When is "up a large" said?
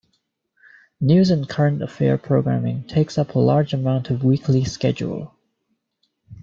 3.19-3.71